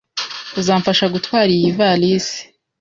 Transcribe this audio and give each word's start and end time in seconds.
Uzamfasha 0.59 1.05
gutwara 1.13 1.49
iyi 1.57 1.67
ivalisi? 1.71 2.39